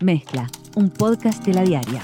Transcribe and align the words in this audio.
Mezcla, 0.00 0.48
un 0.76 0.88
podcast 0.88 1.44
de 1.44 1.52
la 1.52 1.60
diaria. 1.62 2.00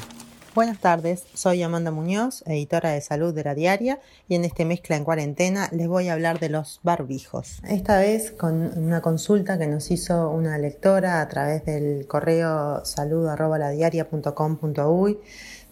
Buenas 0.54 0.81
tardes, 0.81 1.25
soy 1.33 1.63
Amanda 1.63 1.91
Muñoz, 1.91 2.45
editora 2.47 2.91
de 2.91 3.01
salud 3.01 3.33
de 3.35 3.43
la 3.43 3.54
diaria, 3.54 4.01
y 4.29 4.35
en 4.35 4.45
este 4.45 4.67
mezcla 4.67 4.97
en 4.97 5.04
cuarentena 5.04 5.71
les 5.72 5.88
voy 5.88 6.09
a 6.09 6.13
hablar 6.13 6.38
de 6.38 6.51
los 6.51 6.81
barbijos. 6.83 7.63
Esta 7.67 7.99
vez 7.99 8.33
con 8.33 8.79
una 8.79 9.01
consulta 9.01 9.59
que 9.59 9.67
nos 9.67 9.90
hizo 9.90 10.29
una 10.31 10.59
lectora 10.59 11.22
a 11.22 11.29
través 11.29 11.65
del 11.65 12.06
correo 12.06 12.85
salud.ladiaria.com.uy. 12.85 15.19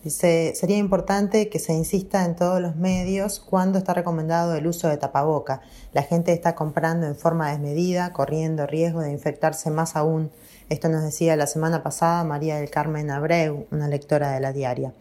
Dice, 0.05 0.53
sería 0.55 0.77
importante 0.77 1.49
que 1.49 1.59
se 1.59 1.73
insista 1.73 2.27
en 2.27 2.37
todos 2.37 2.61
los 2.61 2.77
medios 2.77 3.41
cuando 3.41 3.79
está 3.79 3.95
recomendado 3.95 4.55
el 4.55 4.67
uso 4.67 4.87
de 4.87 4.99
tapaboca. 4.99 5.63
La 5.95 6.03
gente 6.03 6.35
está 6.35 6.55
comprando 6.55 7.07
en 7.07 7.17
forma 7.17 7.51
desmedida, 7.51 8.13
corriendo 8.13 8.67
riesgo 8.67 9.01
de 9.01 9.11
infectarse 9.11 9.71
más 9.71 9.97
aún. 9.97 10.31
Esto 10.69 10.91
nos 10.91 11.03
decía 11.03 11.37
la 11.37 11.47
semana 11.47 11.83
pasada 11.83 12.23
María 12.23 12.57
del 12.57 12.69
Carmen 12.69 13.11
Abreu, 13.11 13.67
una 13.71 13.89
lectora 13.89 14.33
de 14.33 14.41
la 14.41 14.53
diaria. 14.53 14.93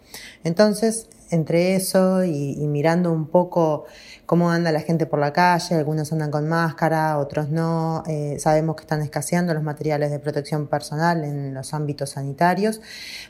Entonces, 0.46 1.10
entre 1.30 1.76
eso 1.76 2.24
y, 2.24 2.56
mirando 2.68 3.12
un 3.12 3.28
poco 3.28 3.86
cómo 4.26 4.52
anda 4.52 4.72
la 4.72 4.80
gente 4.80 5.06
por 5.06 5.20
la 5.20 5.34
calle, 5.34 5.76
algunos 5.76 6.12
andan 6.12 6.32
con 6.32 6.48
máscara, 6.48 7.18
otros 7.18 7.50
no, 7.50 8.04
eh, 8.08 8.38
sabemos 8.40 8.76
que 8.76 8.82
están 8.82 9.02
escaseando 9.02 9.54
los 9.54 9.64
materiales 9.64 10.12
de 10.12 10.20
protección 10.20 10.68
personal 10.68 11.24
en 11.24 11.54
los 11.54 11.74
ámbitos 11.74 12.12
sanitarios. 12.12 12.82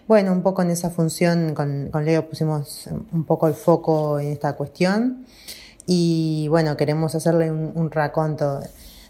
Bueno, 0.08 0.32
un 0.32 0.44
poco 0.44 0.62
en 0.62 0.72
esa 0.72 0.90
función 0.90 1.54
con, 1.54 1.92
Leo 2.06 2.30
pusimos 2.30 2.90
un 3.12 3.24
poco 3.26 3.48
el 3.48 3.54
foco 3.54 4.20
en 4.20 4.30
esta 4.30 4.54
cuestión 4.54 5.26
y 5.86 6.48
bueno, 6.50 6.78
queremos 6.78 7.16
hacerle 7.16 7.52
un, 7.52 7.72
un 7.76 7.92
raconto 7.92 8.62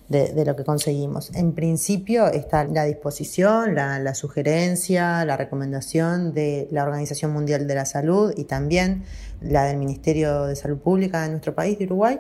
de, 0.09 0.45
lo 0.45 0.55
que 0.55 0.63
conseguimos. 0.63 1.31
En 1.33 1.53
principio 1.53 2.27
está 2.27 2.65
la 2.65 2.83
disposición, 2.85 3.75
la, 3.75 4.13
sugerencia, 4.13 5.25
la 5.25 5.37
recomendación 5.37 6.33
de 6.33 6.67
la 6.71 6.83
Organización 6.83 7.31
Mundial 7.31 7.67
de 7.67 7.75
la 7.75 7.85
Salud 7.85 8.33
y 8.35 8.43
también 8.43 9.03
la 9.41 9.65
del 9.65 9.77
Ministerio 9.77 10.45
de 10.45 10.55
Salud 10.55 10.77
Pública 10.77 11.23
de 11.23 11.29
nuestro 11.29 11.53
país, 11.53 11.77
de 11.77 11.85
Uruguay, 11.85 12.19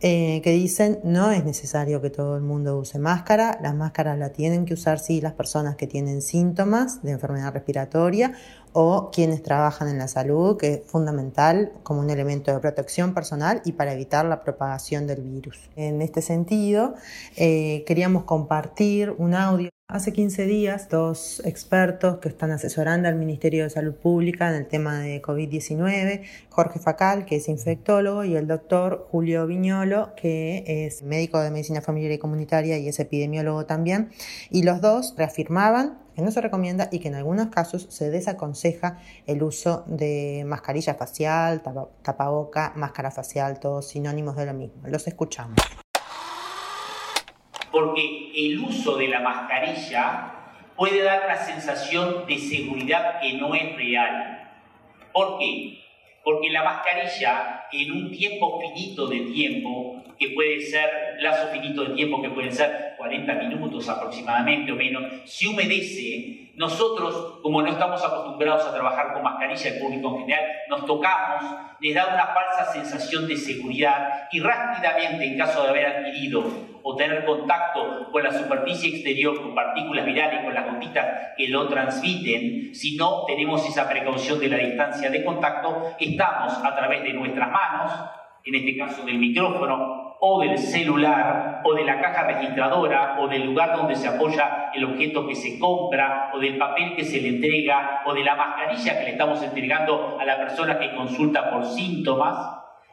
eh, 0.00 0.40
que 0.42 0.50
dicen 0.50 1.00
no 1.02 1.30
es 1.32 1.44
necesario 1.44 2.02
que 2.02 2.10
todo 2.10 2.36
el 2.36 2.42
mundo 2.42 2.78
use 2.78 2.98
máscara, 2.98 3.58
las 3.62 3.74
máscaras 3.74 4.18
la 4.18 4.30
tienen 4.30 4.64
que 4.64 4.74
usar 4.74 4.98
sí 4.98 5.20
las 5.20 5.32
personas 5.32 5.76
que 5.76 5.86
tienen 5.86 6.22
síntomas 6.22 7.02
de 7.02 7.12
enfermedad 7.12 7.52
respiratoria 7.52 8.32
o 8.72 9.10
quienes 9.10 9.42
trabajan 9.42 9.88
en 9.88 9.98
la 9.98 10.08
salud, 10.08 10.56
que 10.56 10.74
es 10.74 10.80
fundamental 10.86 11.72
como 11.82 12.00
un 12.00 12.10
elemento 12.10 12.52
de 12.52 12.58
protección 12.58 13.14
personal 13.14 13.62
y 13.64 13.72
para 13.72 13.92
evitar 13.92 14.24
la 14.24 14.42
propagación 14.42 15.06
del 15.06 15.22
virus. 15.22 15.70
En 15.76 16.02
este 16.02 16.22
sentido, 16.22 16.94
eh, 17.36 17.84
queríamos 17.86 18.24
compartir 18.24 19.14
un 19.18 19.34
audio. 19.34 19.70
Hace 19.90 20.12
15 20.12 20.44
días, 20.44 20.90
dos 20.90 21.40
expertos 21.46 22.18
que 22.18 22.28
están 22.28 22.50
asesorando 22.50 23.08
al 23.08 23.14
Ministerio 23.14 23.64
de 23.64 23.70
Salud 23.70 23.94
Pública 23.94 24.46
en 24.50 24.56
el 24.56 24.68
tema 24.68 24.98
de 24.98 25.22
COVID-19, 25.22 26.24
Jorge 26.50 26.78
Facal, 26.78 27.24
que 27.24 27.36
es 27.36 27.48
infectólogo, 27.48 28.22
y 28.22 28.36
el 28.36 28.46
doctor 28.46 29.08
Julio 29.10 29.46
Viñolo, 29.46 30.14
que 30.14 30.62
es 30.66 31.02
médico 31.02 31.40
de 31.40 31.50
medicina 31.50 31.80
familiar 31.80 32.12
y 32.12 32.18
comunitaria 32.18 32.76
y 32.76 32.86
es 32.86 33.00
epidemiólogo 33.00 33.64
también, 33.64 34.10
y 34.50 34.62
los 34.62 34.82
dos 34.82 35.14
reafirmaban 35.16 35.98
que 36.14 36.20
no 36.20 36.30
se 36.32 36.42
recomienda 36.42 36.90
y 36.92 36.98
que 36.98 37.08
en 37.08 37.14
algunos 37.14 37.46
casos 37.46 37.86
se 37.88 38.10
desaconseja 38.10 38.98
el 39.26 39.42
uso 39.42 39.84
de 39.86 40.44
mascarilla 40.46 40.96
facial, 40.96 41.62
tapaboca, 42.02 42.74
máscara 42.76 43.10
facial, 43.10 43.58
todos 43.58 43.88
sinónimos 43.88 44.36
de 44.36 44.44
lo 44.44 44.52
mismo. 44.52 44.82
Los 44.86 45.06
escuchamos. 45.06 45.56
Porque 47.72 48.27
el 48.38 48.60
uso 48.60 48.96
de 48.96 49.08
la 49.08 49.20
mascarilla 49.20 50.32
puede 50.76 51.02
dar 51.02 51.24
una 51.26 51.36
sensación 51.36 52.24
de 52.26 52.38
seguridad 52.38 53.20
que 53.20 53.32
no 53.32 53.54
es 53.54 53.74
real. 53.74 54.48
¿Por 55.12 55.38
qué? 55.38 55.80
Porque 56.22 56.50
la 56.50 56.62
mascarilla, 56.62 57.66
en 57.72 57.90
un 57.90 58.10
tiempo 58.12 58.60
finito 58.60 59.08
de 59.08 59.20
tiempo, 59.32 60.04
que 60.18 60.30
puede 60.30 60.60
ser, 60.60 61.16
lazo 61.20 61.48
finito 61.48 61.84
de 61.84 61.94
tiempo 61.94 62.22
que 62.22 62.30
pueden 62.30 62.52
ser 62.52 62.87
40 62.98 63.34
minutos 63.34 63.88
aproximadamente 63.88 64.72
o 64.72 64.76
menos, 64.76 65.04
si 65.24 65.46
humedece, 65.46 66.52
nosotros, 66.56 67.38
como 67.40 67.62
no 67.62 67.68
estamos 67.68 68.04
acostumbrados 68.04 68.66
a 68.66 68.74
trabajar 68.74 69.12
con 69.12 69.22
mascarilla, 69.22 69.70
el 69.70 69.78
público 69.78 70.08
en 70.08 70.20
general, 70.22 70.44
nos 70.68 70.84
tocamos, 70.84 71.44
les 71.80 71.94
da 71.94 72.08
una 72.08 72.26
falsa 72.26 72.72
sensación 72.72 73.28
de 73.28 73.36
seguridad 73.36 74.28
y 74.32 74.40
rápidamente, 74.40 75.24
en 75.24 75.38
caso 75.38 75.62
de 75.62 75.68
haber 75.68 75.86
adquirido 75.86 76.44
o 76.82 76.96
tener 76.96 77.24
contacto 77.24 78.10
con 78.10 78.24
la 78.24 78.32
superficie 78.32 78.90
exterior, 78.90 79.40
con 79.40 79.54
partículas 79.54 80.04
virales, 80.04 80.44
con 80.44 80.52
las 80.52 80.66
gotitas 80.66 81.06
que 81.36 81.46
lo 81.48 81.68
transmiten, 81.68 82.74
si 82.74 82.96
no 82.96 83.24
tenemos 83.26 83.64
esa 83.68 83.88
precaución 83.88 84.40
de 84.40 84.48
la 84.48 84.56
distancia 84.56 85.10
de 85.10 85.24
contacto, 85.24 85.94
estamos 86.00 86.54
a 86.54 86.74
través 86.74 87.04
de 87.04 87.12
nuestras 87.12 87.50
manos, 87.52 87.92
en 88.44 88.54
este 88.56 88.76
caso 88.76 89.04
del 89.04 89.18
micrófono, 89.18 90.07
o 90.20 90.40
del 90.40 90.58
celular, 90.58 91.60
o 91.64 91.74
de 91.74 91.84
la 91.84 92.00
caja 92.00 92.24
registradora, 92.24 93.16
o 93.20 93.28
del 93.28 93.46
lugar 93.46 93.76
donde 93.76 93.94
se 93.94 94.08
apoya 94.08 94.70
el 94.74 94.84
objeto 94.84 95.26
que 95.26 95.34
se 95.34 95.58
compra, 95.58 96.30
o 96.34 96.38
del 96.38 96.58
papel 96.58 96.96
que 96.96 97.04
se 97.04 97.20
le 97.20 97.28
entrega, 97.28 98.02
o 98.04 98.14
de 98.14 98.24
la 98.24 98.34
mascarilla 98.34 98.98
que 98.98 99.04
le 99.04 99.10
estamos 99.10 99.42
entregando 99.42 100.18
a 100.20 100.24
la 100.24 100.38
persona 100.38 100.78
que 100.78 100.94
consulta 100.94 101.50
por 101.50 101.64
síntomas, 101.64 102.36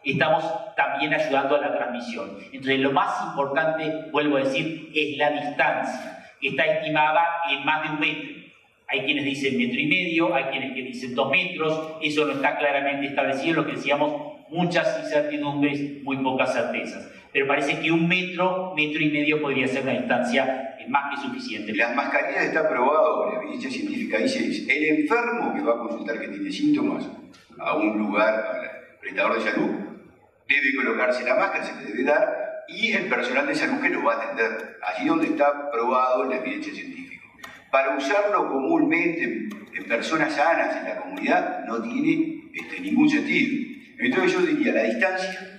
estamos 0.03 0.75
también 0.75 1.13
ayudando 1.13 1.56
a 1.56 1.62
la 1.62 1.75
transmisión. 1.75 2.38
Entonces, 2.52 2.80
lo 2.80 2.91
más 2.91 3.25
importante, 3.28 4.12
vuelvo 4.12 4.38
a 4.38 4.42
decir, 4.42 4.92
es 4.94 5.18
la 5.18 5.31
distancia, 5.31 6.28
que 6.40 6.50
está 6.50 6.66
estimada 6.66 7.25
en 7.50 7.66
más 7.66 7.84
de 7.84 7.90
un 7.90 8.00
metro. 8.00 8.46
Hay 8.88 9.02
quienes 9.02 9.25
dicen 9.25 9.57
metro 9.57 9.80
y 9.80 9.88
medio, 9.88 10.36
hay 10.36 10.44
quienes 10.46 10.74
que 10.74 10.84
dicen 10.84 11.16
dos 11.16 11.31
metros, 11.31 11.97
eso 12.03 12.24
no 12.25 12.34
está 12.34 12.56
claramente 12.57 13.07
establecido, 13.07 13.56
lo 13.56 13.66
que 13.66 13.72
decíamos 13.72 14.36
muchas 14.50 15.00
incertidumbres, 15.03 16.03
muy 16.03 16.18
pocas 16.18 16.53
certezas. 16.53 17.14
Pero 17.35 17.47
parece 17.47 17.81
que 17.81 17.91
un 17.91 18.07
metro, 18.07 18.73
metro 18.78 19.01
y 19.01 19.12
medio 19.12 19.41
podría 19.41 19.68
ser 19.68 19.84
una 19.84 19.91
distancia 19.91 20.78
más 20.88 21.13
que 21.13 21.28
suficiente. 21.28 21.75
Las 21.75 21.94
mascarillas 21.94 22.46
está 22.46 22.69
probado, 22.69 23.29
la 23.29 23.41
evidencia 23.41 23.69
científica 23.69 24.19
dice, 24.19 24.66
el 24.73 25.01
enfermo 25.01 25.53
que 25.53 25.59
va 25.59 25.74
a 25.74 25.79
consultar 25.79 26.18
que 26.18 26.29
tiene 26.29 26.50
síntomas 26.50 27.06
a 27.59 27.75
un 27.75 27.97
lugar, 27.97 28.35
al 28.35 29.00
prestador 29.01 29.38
de 29.38 29.51
salud, 29.51 29.69
debe 30.47 30.75
colocarse 30.78 31.25
la 31.25 31.35
máscara, 31.35 31.66
se 31.66 31.75
le 31.84 31.91
debe 31.91 32.03
dar, 32.06 32.63
y 32.69 32.94
el 32.94 33.09
personal 33.09 33.45
de 33.47 33.56
salud 33.56 33.81
que 33.81 33.90
lo 33.90 34.01
va 34.01 34.13
a 34.13 34.24
atender, 34.24 34.78
allí 34.81 35.06
donde 35.06 35.28
está 35.28 35.69
probado 35.72 36.24
la 36.24 36.38
evidencia 36.38 36.74
científica. 36.74 37.22
Para 37.69 37.97
usarlo 37.97 38.47
comúnmente 38.47 39.50
en 39.74 39.84
personas 39.90 40.31
sanas 40.31 40.78
en 40.78 40.85
la 40.85 41.01
comunidad 41.01 41.66
no 41.66 41.84
tiene 41.84 42.50
este, 42.53 42.79
ningún 42.79 43.09
sentido. 43.09 43.75
Entonces 44.00 44.31
yo 44.31 44.40
diría, 44.40 44.72
la 44.72 44.84
distancia, 44.84 45.54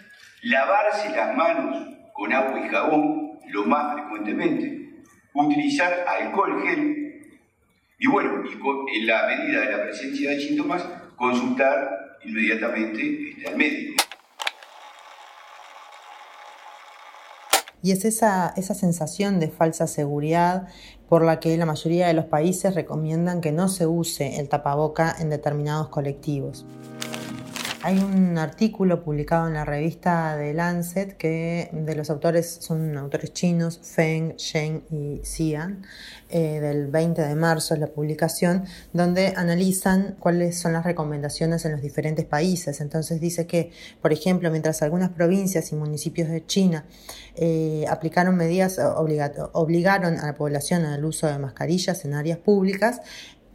lavarse 0.49 1.11
las 1.11 1.37
manos 1.37 1.89
con 2.13 2.33
agua 2.33 2.61
y 2.65 2.69
jabón 2.69 3.41
lo 3.49 3.65
más 3.65 3.95
frecuentemente, 3.95 5.03
utilizar 5.35 6.05
alcohol 6.07 6.63
gel 6.63 7.07
y 7.99 8.09
bueno, 8.09 8.43
en 8.95 9.07
la 9.07 9.27
medida 9.27 9.61
de 9.63 9.73
la 9.73 9.83
presencia 9.85 10.31
de 10.31 10.41
síntomas, 10.41 10.85
consultar 11.17 12.19
inmediatamente 12.25 13.31
este, 13.31 13.49
al 13.49 13.57
médico. 13.57 14.05
Y 17.83 17.93
es 17.93 18.05
esa, 18.05 18.53
esa 18.57 18.75
sensación 18.75 19.41
de 19.41 19.49
falsa 19.49 19.87
seguridad 19.87 20.69
por 21.09 21.25
la 21.25 21.41
que 21.41 21.57
la 21.57 21.67
mayoría 21.67 22.09
de 22.09 22.15
los 22.15 22.27
países 22.27 22.75
recomiendan 22.75 23.41
que 23.41 23.53
no 23.53 23.69
se 23.69 23.87
use 23.87 24.41
el 24.41 24.49
tapaboca 24.49 25.15
en 25.19 25.31
determinados 25.31 25.89
colectivos. 25.89 26.67
Hay 27.87 28.01
un 28.01 28.37
artículo 28.37 29.05
publicado 29.05 29.47
en 29.47 29.55
la 29.55 29.65
revista 29.65 30.37
de 30.37 30.53
Lancet 30.53 31.17
que 31.17 31.71
de 31.73 31.95
los 31.95 32.11
autores 32.11 32.59
son 32.61 32.99
autores 32.99 33.33
chinos, 33.33 33.79
Feng, 33.81 34.35
Shen 34.35 34.83
y 34.91 35.21
Xian, 35.23 35.87
eh, 36.29 36.59
del 36.59 36.89
20 36.89 37.23
de 37.23 37.37
marzo 37.37 37.75
es 37.75 37.79
la 37.79 37.87
publicación, 37.87 38.65
donde 38.93 39.35
analizan 39.37 40.17
cuáles 40.19 40.59
son 40.59 40.73
las 40.73 40.85
recomendaciones 40.85 41.65
en 41.65 41.71
los 41.71 41.81
diferentes 41.81 42.25
países. 42.25 42.81
Entonces 42.81 43.21
dice 43.21 43.47
que, 43.47 43.71
por 44.03 44.13
ejemplo, 44.13 44.51
mientras 44.51 44.83
algunas 44.83 45.11
provincias 45.11 45.71
y 45.71 45.77
municipios 45.77 46.29
de 46.29 46.45
China 46.45 46.87
eh, 47.37 47.85
aplicaron 47.89 48.35
medidas, 48.35 48.81
obligaron 48.81 50.19
a 50.19 50.27
la 50.27 50.35
población 50.35 50.87
al 50.87 51.05
uso 51.05 51.29
de 51.29 51.39
mascarillas 51.39 52.05
en 52.05 52.15
áreas 52.15 52.39
públicas, 52.39 53.01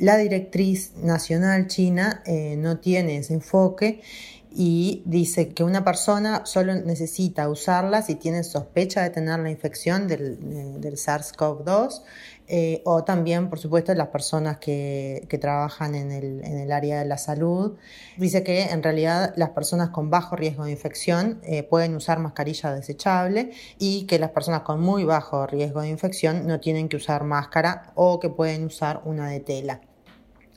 la 0.01 0.17
directriz 0.17 0.95
nacional 0.95 1.67
china 1.67 2.23
eh, 2.25 2.55
no 2.57 2.79
tiene 2.79 3.17
ese 3.17 3.35
enfoque 3.35 4.01
y 4.49 5.03
dice 5.05 5.49
que 5.49 5.63
una 5.63 5.83
persona 5.83 6.43
solo 6.45 6.73
necesita 6.73 7.47
usarla 7.47 8.01
si 8.01 8.15
tiene 8.15 8.43
sospecha 8.43 9.03
de 9.03 9.11
tener 9.11 9.39
la 9.39 9.51
infección 9.51 10.07
del, 10.07 10.39
eh, 10.83 10.91
SARS-CoV-2 10.95 12.01
eh, 12.47 12.81
o 12.83 13.03
también, 13.03 13.47
por 13.47 13.59
supuesto, 13.59 13.93
las 13.93 14.07
personas 14.07 14.57
que, 14.57 15.25
trabajan 15.39 15.93
en 15.93 16.11
el, 16.11 16.43
en 16.43 16.57
el, 16.57 16.71
área 16.71 16.99
de 16.99 17.05
la 17.05 17.19
salud. 17.19 17.77
Dice 18.17 18.43
que 18.43 18.63
en 18.63 18.81
realidad 18.81 19.33
las 19.37 19.51
personas 19.51 19.91
con 19.91 20.09
bajo 20.09 20.35
riesgo 20.35 20.65
de 20.65 20.71
infección 20.71 21.41
pueden 21.69 21.95
usar 21.95 22.19
mascarilla 22.19 22.73
desechable 22.73 23.51
y 23.77 24.05
que 24.07 24.17
las 24.17 24.31
personas 24.31 24.63
con 24.63 24.81
muy 24.81 25.05
bajo 25.05 25.45
riesgo 25.45 25.81
de 25.81 25.89
infección 25.89 26.47
no 26.47 26.59
tienen 26.59 26.89
que 26.89 26.97
usar 26.97 27.23
máscara 27.23 27.93
o 27.93 28.19
que 28.19 28.29
pueden 28.29 28.65
usar 28.65 29.01
una 29.05 29.29
de 29.29 29.39
tela. 29.39 29.81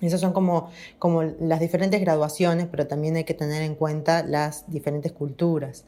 Esas 0.00 0.20
son 0.20 0.32
como, 0.32 0.70
como 0.98 1.22
las 1.22 1.60
diferentes 1.60 2.00
graduaciones, 2.00 2.66
pero 2.70 2.86
también 2.86 3.16
hay 3.16 3.24
que 3.24 3.34
tener 3.34 3.62
en 3.62 3.74
cuenta 3.74 4.22
las 4.24 4.64
diferentes 4.70 5.12
culturas. 5.12 5.84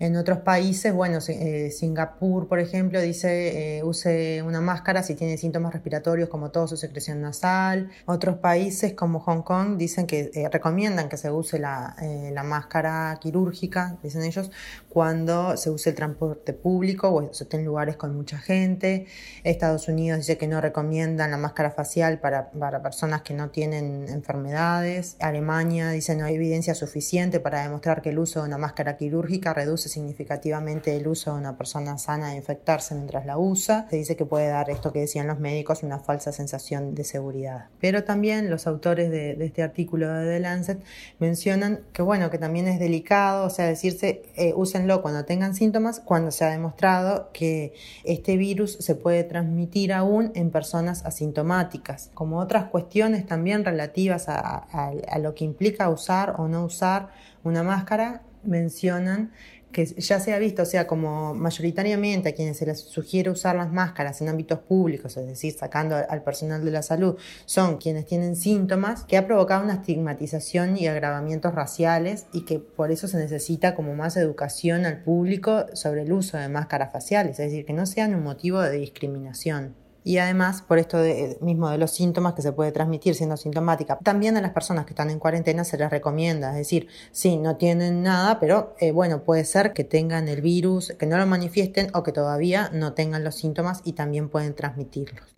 En 0.00 0.16
otros 0.16 0.38
países, 0.38 0.92
bueno, 0.92 1.18
eh, 1.28 1.70
Singapur, 1.70 2.48
por 2.48 2.58
ejemplo, 2.58 3.00
dice 3.00 3.78
eh, 3.78 3.84
use 3.84 4.42
una 4.42 4.60
máscara 4.60 5.02
si 5.02 5.14
tiene 5.14 5.36
síntomas 5.36 5.72
respiratorios 5.72 6.28
como 6.28 6.50
tos 6.50 6.72
o 6.72 6.76
secreción 6.76 7.20
nasal. 7.20 7.90
Otros 8.06 8.38
países 8.38 8.94
como 8.94 9.20
Hong 9.20 9.42
Kong 9.42 9.76
dicen 9.76 10.06
que 10.06 10.30
eh, 10.34 10.48
recomiendan 10.50 11.08
que 11.08 11.16
se 11.16 11.30
use 11.30 11.58
la, 11.58 11.96
la, 12.32 12.42
máscara 12.42 13.18
quirúrgica, 13.20 13.96
dicen 14.02 14.22
ellos, 14.22 14.50
cuando 14.88 15.56
se 15.56 15.70
use 15.70 15.90
el 15.90 15.96
transporte 15.96 16.52
público 16.52 17.12
o 17.12 17.32
se 17.32 17.44
esté 17.44 17.56
en 17.56 17.64
lugares 17.64 17.96
con 17.96 18.14
mucha 18.14 18.38
gente. 18.38 19.06
Estados 19.44 19.88
Unidos 19.88 20.18
dice 20.18 20.36
que 20.36 20.48
no 20.48 20.60
recomiendan 20.60 21.30
la 21.30 21.36
máscara 21.36 21.70
facial 21.70 22.20
para, 22.20 22.50
para 22.50 22.82
personas 22.82 23.22
que 23.22 23.34
no 23.34 23.50
tienen 23.50 24.08
enfermedades. 24.08 25.16
Alemania 25.20 25.90
dice 25.90 26.16
no 26.16 26.24
hay 26.24 26.34
evidencia 26.34 26.74
suficiente 26.74 27.40
para 27.40 27.62
demostrar 27.62 28.02
que 28.02 28.10
el 28.10 28.18
uso 28.18 28.40
de 28.40 28.48
una 28.48 28.58
máscara 28.58 28.96
quirúrgica 28.96 29.54
reduce 29.54 29.83
significativamente 29.88 30.96
el 30.96 31.06
uso 31.08 31.32
de 31.32 31.38
una 31.38 31.56
persona 31.56 31.98
sana 31.98 32.30
de 32.30 32.36
infectarse 32.36 32.94
mientras 32.94 33.26
la 33.26 33.38
usa. 33.38 33.86
Se 33.90 33.96
dice 33.96 34.16
que 34.16 34.24
puede 34.24 34.48
dar 34.48 34.70
esto 34.70 34.92
que 34.92 35.00
decían 35.00 35.26
los 35.26 35.38
médicos, 35.38 35.82
una 35.82 35.98
falsa 35.98 36.32
sensación 36.32 36.94
de 36.94 37.04
seguridad. 37.04 37.66
Pero 37.80 38.04
también 38.04 38.50
los 38.50 38.66
autores 38.66 39.10
de, 39.10 39.36
este 39.44 39.62
artículo 39.62 40.12
de 40.12 40.26
The 40.26 40.40
Lancet 40.40 40.78
mencionan 41.18 41.80
que 41.92 42.02
bueno, 42.02 42.30
que 42.30 42.38
también 42.38 42.68
es 42.68 42.78
delicado, 42.78 43.46
o 43.46 43.50
sea, 43.50 43.66
decirse, 43.66 44.22
eh, 44.36 44.52
úsenlo 44.56 45.02
cuando 45.02 45.24
tengan 45.24 45.54
síntomas, 45.54 46.00
cuando 46.00 46.30
se 46.30 46.44
ha 46.44 46.50
demostrado 46.50 47.30
que 47.32 47.74
este 48.04 48.36
virus 48.36 48.76
se 48.80 48.94
puede 48.94 49.24
transmitir 49.24 49.92
aún 49.92 50.32
en 50.34 50.50
personas 50.50 51.04
asintomáticas, 51.04 52.10
como 52.14 52.38
otras 52.38 52.64
cuestiones 52.64 53.26
también 53.26 53.64
relativas 53.64 54.26
a 54.28 55.18
lo 55.20 55.34
que 55.34 55.44
implica 55.44 55.88
usar 55.88 56.34
o 56.38 56.48
no 56.48 56.64
usar 56.64 57.08
una 57.44 57.62
máscara, 57.62 58.22
mencionan 58.42 59.32
que 59.74 59.84
ya 59.84 60.20
se 60.20 60.32
ha 60.32 60.38
visto, 60.38 60.62
o 60.62 60.64
sea, 60.64 60.86
como 60.86 61.34
mayoritariamente 61.34 62.30
a 62.30 62.34
quienes 62.34 62.56
se 62.56 62.64
les 62.64 62.80
sugiere 62.80 63.28
usar 63.28 63.56
las 63.56 63.70
máscaras 63.70 64.22
en 64.22 64.28
ámbitos 64.30 64.60
públicos, 64.60 65.16
es 65.18 65.26
decir, 65.26 65.52
sacando 65.52 65.96
al 65.96 66.22
personal 66.22 66.64
de 66.64 66.70
la 66.70 66.82
salud, 66.82 67.16
son 67.44 67.76
quienes 67.76 68.06
tienen 68.06 68.36
síntomas, 68.36 69.04
que 69.04 69.18
ha 69.18 69.26
provocado 69.26 69.64
una 69.64 69.74
estigmatización 69.74 70.78
y 70.78 70.86
agravamientos 70.86 71.54
raciales 71.54 72.26
y 72.32 72.46
que 72.46 72.60
por 72.60 72.92
eso 72.92 73.08
se 73.08 73.18
necesita 73.18 73.74
como 73.74 73.94
más 73.94 74.16
educación 74.16 74.86
al 74.86 75.02
público 75.02 75.66
sobre 75.74 76.02
el 76.02 76.12
uso 76.12 76.38
de 76.38 76.48
máscaras 76.48 76.92
faciales, 76.92 77.38
es 77.40 77.50
decir, 77.50 77.66
que 77.66 77.72
no 77.72 77.84
sean 77.84 78.14
un 78.14 78.22
motivo 78.22 78.60
de 78.60 78.78
discriminación 78.78 79.83
y 80.04 80.18
además 80.18 80.62
por 80.62 80.78
esto 80.78 80.98
de, 80.98 81.38
mismo 81.40 81.70
de 81.70 81.78
los 81.78 81.90
síntomas 81.90 82.34
que 82.34 82.42
se 82.42 82.52
puede 82.52 82.70
transmitir 82.70 83.14
siendo 83.14 83.36
sintomática. 83.36 83.98
También 84.02 84.36
a 84.36 84.40
las 84.40 84.52
personas 84.52 84.84
que 84.84 84.92
están 84.92 85.10
en 85.10 85.18
cuarentena 85.18 85.64
se 85.64 85.78
les 85.78 85.90
recomienda, 85.90 86.50
es 86.50 86.58
decir, 86.58 86.88
sí, 87.10 87.36
no 87.38 87.56
tienen 87.56 88.02
nada, 88.02 88.38
pero 88.38 88.76
eh, 88.78 88.92
bueno, 88.92 89.22
puede 89.22 89.44
ser 89.44 89.72
que 89.72 89.84
tengan 89.84 90.28
el 90.28 90.42
virus, 90.42 90.92
que 90.98 91.06
no 91.06 91.16
lo 91.16 91.26
manifiesten 91.26 91.88
o 91.94 92.02
que 92.02 92.12
todavía 92.12 92.70
no 92.72 92.92
tengan 92.92 93.24
los 93.24 93.34
síntomas 93.34 93.80
y 93.84 93.94
también 93.94 94.28
pueden 94.28 94.54
transmitirlos. 94.54 95.34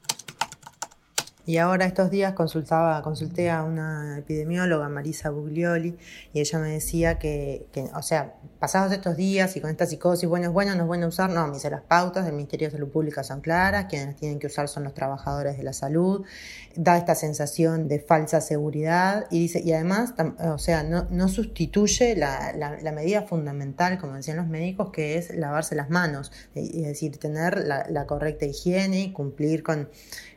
Y 1.46 1.58
ahora 1.58 1.86
estos 1.86 2.10
días 2.10 2.32
consultaba, 2.32 3.00
consulté 3.02 3.50
a 3.50 3.62
una 3.62 4.18
epidemióloga, 4.18 4.88
Marisa 4.88 5.30
Buglioli, 5.30 5.96
y 6.32 6.40
ella 6.40 6.58
me 6.58 6.70
decía 6.70 7.20
que, 7.20 7.66
o 7.94 8.02
sea, 8.02 8.34
pasados 8.58 8.92
estos 8.92 9.16
días 9.16 9.56
y 9.56 9.60
con 9.60 9.70
esta 9.70 9.86
psicosis, 9.86 10.28
bueno, 10.28 10.46
es 10.46 10.52
bueno, 10.52 10.74
no 10.74 10.82
es 10.82 10.86
bueno 10.88 11.06
usar, 11.06 11.30
no, 11.30 11.46
me 11.46 11.54
dice, 11.54 11.70
las 11.70 11.82
pautas 11.82 12.24
del 12.24 12.34
Ministerio 12.34 12.66
de 12.66 12.72
Salud 12.72 12.88
Pública 12.88 13.22
son 13.22 13.42
claras, 13.42 13.86
quienes 13.86 14.16
tienen 14.16 14.40
que 14.40 14.48
usar 14.48 14.68
son 14.68 14.82
los 14.82 14.92
trabajadores 14.92 15.56
de 15.56 15.62
la 15.62 15.72
salud, 15.72 16.24
da 16.74 16.98
esta 16.98 17.14
sensación 17.14 17.86
de 17.86 18.00
falsa 18.00 18.40
seguridad, 18.40 19.26
y 19.30 19.38
dice, 19.38 19.62
y 19.64 19.72
además, 19.72 20.14
o 20.40 20.58
sea, 20.58 20.82
no, 20.82 21.06
no 21.10 21.28
sustituye 21.28 22.16
la, 22.16 22.54
la, 22.56 22.90
medida 22.90 23.22
fundamental, 23.22 23.98
como 23.98 24.14
decían 24.14 24.38
los 24.38 24.48
médicos, 24.48 24.90
que 24.90 25.16
es 25.16 25.32
lavarse 25.32 25.76
las 25.76 25.90
manos, 25.90 26.32
es 26.56 26.72
decir, 26.72 27.18
tener 27.18 27.64
la, 27.64 27.86
la 27.88 28.06
correcta 28.06 28.46
higiene 28.46 29.02
y 29.02 29.12
cumplir 29.12 29.62
con 29.62 29.88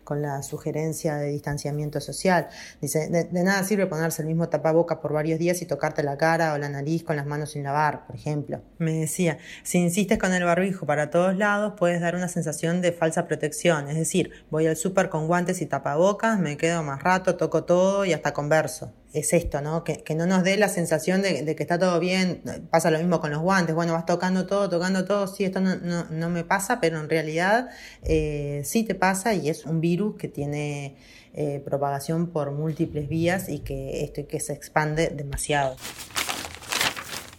con 0.10 0.24
la 0.24 0.42
sugerencia 0.42 1.18
de 1.18 1.30
distanciamiento 1.30 2.02
social. 2.02 2.48
Dice, 2.82 3.10
de, 3.10 3.44
nada 3.44 3.64
sirve 3.64 3.86
ponerse 3.86 4.24
el 4.24 4.28
mismo 4.28 4.50
tapaboca 4.50 5.02
por 5.02 5.14
varios 5.14 5.38
días 5.38 5.62
y 5.62 5.68
tocarte 5.68 6.02
la 6.02 6.18
cara 6.18 6.56
o 6.56 6.58
la 6.58 6.68
nariz 6.68 7.04
con 7.04 7.16
las 7.16 7.28
manos 7.28 7.52
sin 7.52 7.62
lavar, 7.62 8.08
por 8.08 8.16
ejemplo. 8.16 8.60
Me 8.80 8.94
decía, 8.94 9.38
si 9.62 9.78
insistes 9.78 10.18
con 10.18 10.34
el 10.34 10.44
barbijo 10.44 10.88
para 10.88 11.12
todos 11.12 11.38
lados, 11.38 11.76
puedes 11.78 12.02
dar 12.02 12.16
una 12.16 12.28
sensación 12.28 12.82
de 12.82 12.92
falsa 12.92 13.28
protección. 13.28 13.88
Es 13.88 13.98
decir, 13.98 14.32
voy 14.50 14.66
al 14.66 14.78
súper 14.78 15.10
con 15.10 15.28
guantes 15.28 15.62
y 15.62 15.68
tapabocas, 15.68 16.40
me 16.40 16.58
quedo 16.58 16.82
más 16.82 17.04
rato, 17.04 17.36
toco 17.36 17.66
todo 17.66 18.04
y 18.04 18.14
hasta 18.14 18.34
converso 18.34 18.92
es 19.14 19.34
esto, 19.34 19.62
¿no? 19.62 19.84
Que, 19.84 20.04
no 20.16 20.26
nos 20.26 20.44
dé 20.44 20.58
la 20.58 20.70
sensación 20.70 21.22
de, 21.22 21.56
que 21.56 21.64
está 21.64 21.80
todo 21.80 22.00
bien. 22.00 22.42
Pasa 22.70 22.92
lo 22.92 23.00
mismo 23.00 23.20
con 23.20 23.32
los 23.32 23.42
guantes. 23.42 23.76
Bueno, 23.76 23.94
vas 23.94 24.06
tocando 24.06 24.46
todo, 24.46 24.70
tocando 24.70 25.06
todo. 25.06 25.28
Sí, 25.28 25.46
esto 25.46 25.62
no, 25.62 25.76
no, 25.76 26.30
me 26.30 26.44
pasa, 26.44 26.80
pero 26.80 27.00
en 27.00 27.10
realidad 27.10 27.70
eh, 28.04 28.62
sí 28.66 28.84
te 28.84 28.96
pasa 28.96 29.34
y 29.34 29.50
es 29.50 29.66
un 29.66 29.82
virus 29.82 30.16
que 30.18 30.28
tiene 30.28 30.96
eh, 31.34 31.62
propagación 31.64 32.28
por 32.28 32.52
múltiples 32.52 33.10
vías 33.10 33.50
y 33.50 33.60
que, 33.60 34.04
esto, 34.04 34.28
que 34.28 34.40
se 34.40 34.54
expande 34.54 35.10
demasiado. 35.10 35.76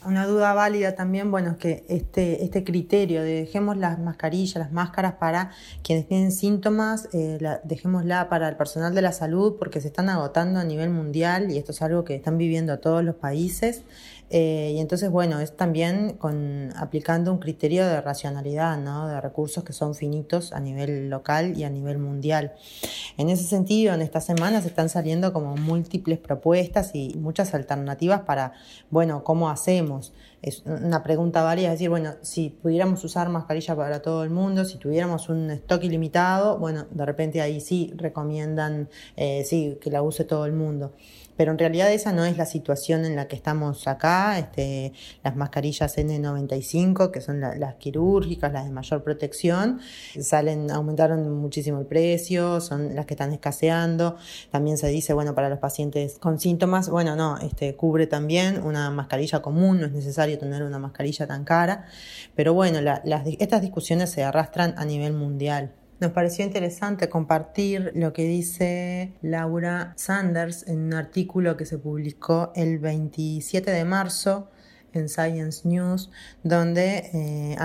Una 0.03 0.27
duda 0.27 0.55
válida 0.55 0.95
también, 0.95 1.31
bueno, 1.31 1.51
es 1.51 1.57
que 1.59 1.85
este, 1.89 2.43
este 2.43 2.65
criterio 2.65 3.23
de 3.23 3.41
dejemos 3.41 3.77
las 3.77 3.99
mascarillas, 3.99 4.57
las 4.57 4.73
máscaras 4.73 5.15
para 5.15 5.51
quienes 5.83 6.09
tienen 6.09 6.33
síntomas, 6.33 7.11
eh, 7.13 7.39
dejémosla 7.65 8.31
para 8.31 8.49
el 8.49 8.57
personal 8.57 8.95
de 8.95 9.03
la 9.03 9.13
salud 9.13 9.57
porque 9.59 9.83
se 9.83 9.89
están 9.89 10.09
agotando 10.09 10.59
a 10.59 10.65
nivel 10.65 10.89
mundial 10.89 11.51
y 11.51 11.59
esto 11.59 11.73
es 11.73 11.83
algo 11.83 12.05
que 12.05 12.15
están 12.15 12.39
viviendo 12.39 12.79
todos 12.79 13.05
los 13.05 13.17
países. 13.17 13.83
Eh, 14.31 14.75
y 14.77 14.79
entonces, 14.79 15.11
bueno, 15.11 15.41
es 15.41 15.57
también 15.57 16.13
con, 16.13 16.73
aplicando 16.77 17.33
un 17.33 17.39
criterio 17.39 17.85
de 17.85 18.01
racionalidad, 18.01 18.79
¿no? 18.79 19.09
de 19.09 19.21
recursos 19.21 19.65
que 19.65 19.73
son 19.73 19.97
finitos 19.97 20.53
a 20.53 20.61
nivel 20.61 21.11
local 21.11 21.59
y 21.59 21.65
a 21.65 21.71
nivel 21.71 21.99
mundial. 21.99 22.53
En 23.17 23.29
ese 23.29 23.43
sentido, 23.43 23.93
en 23.93 24.03
estas 24.03 24.25
semanas 24.25 24.65
están 24.65 24.89
saliendo 24.89 25.33
como 25.33 25.57
múltiples 25.57 26.19
propuestas 26.19 26.95
y 26.95 27.17
muchas 27.19 27.55
alternativas 27.55 28.21
para, 28.21 28.53
bueno, 28.89 29.25
¿cómo 29.25 29.51
hacemos? 29.51 30.13
Es 30.43 30.63
una 30.65 31.03
pregunta 31.03 31.43
válida, 31.43 31.67
es 31.67 31.73
decir, 31.75 31.91
bueno, 31.91 32.15
si 32.23 32.51
pudiéramos 32.51 33.05
usar 33.05 33.29
mascarilla 33.29 33.77
para 33.77 34.01
todo 34.01 34.23
el 34.23 34.31
mundo, 34.31 34.65
si 34.65 34.79
tuviéramos 34.79 35.29
un 35.29 35.51
stock 35.51 35.83
ilimitado, 35.83 36.57
bueno, 36.57 36.87
de 36.91 37.05
repente 37.05 37.43
ahí 37.43 37.61
sí 37.61 37.93
recomiendan, 37.97 38.89
eh, 39.17 39.43
sí, 39.45 39.77
que 39.83 39.91
la 39.91 40.03
use 40.03 40.25
todo 40.25 40.47
el 40.47 40.53
mundo 40.53 40.93
pero 41.41 41.53
en 41.53 41.59
realidad 41.59 41.91
esa 41.91 42.13
no 42.13 42.27
es 42.27 42.37
la 42.37 42.45
situación 42.45 43.07
en 43.07 43.17
la 43.17 43.27
que 43.27 43.35
estamos 43.35 43.89
acá. 43.89 44.39
Este, 44.39 44.93
las 45.25 45.37
mascarillas 45.37 45.97
N95, 45.97 47.11
que 47.11 47.23
son 47.23 47.41
las 47.41 47.77
quirúrgicas, 47.77 48.53
las 48.53 48.67
de 48.67 48.71
mayor 48.71 49.03
protección, 49.03 49.81
salen, 50.21 50.71
aumentaron 50.71 51.33
muchísimo 51.41 51.81
el 51.81 51.87
precio, 51.87 52.61
son 52.61 52.95
las 52.95 53.07
que 53.07 53.15
están 53.15 53.33
escaseando. 53.33 54.19
También 54.51 54.77
se 54.77 54.89
dice, 54.89 55.15
bueno, 55.15 55.35
para 55.35 55.49
los 55.49 55.61
pacientes 55.61 56.19
con 56.19 56.39
síntomas, 56.39 56.91
bueno, 56.91 57.17
no, 57.17 57.39
este, 57.39 57.75
cubre 57.75 58.07
también 58.07 58.63
una 58.63 58.91
mascarilla 58.91 59.41
común, 59.41 59.81
no 59.81 59.87
es 59.87 59.93
necesario 59.93 60.39
tener 60.39 60.63
una 60.63 60.79
mascarilla 60.79 61.27
tan 61.27 61.45
cara, 61.45 61.87
pero 62.37 62.53
bueno, 62.53 62.83
las, 62.83 63.01
estas 63.39 63.63
discusiones 63.63 64.11
se 64.11 64.25
arrastran 64.25 64.75
a 64.77 64.85
nivel 64.85 65.15
mundial. 65.15 65.73
Nos 66.01 66.13
pareció 66.13 66.47
interesante 66.47 67.11
compartir 67.11 67.93
lo 67.95 68.15
que 68.15 68.25
dice 68.25 69.13
Laura 69.21 69.93
Sanders 69.97 70.67
en 70.67 70.79
un 70.79 70.95
artículo 70.95 71.59
que 71.59 71.67
se 71.67 71.77
publicó 71.77 72.53
el 72.57 72.79
27 72.79 73.71
de 73.71 73.85
marzo 73.85 74.49
en 74.93 75.09
Science 75.09 75.67
News, 75.67 76.11
donde 76.43 77.11
eh, 77.13 77.57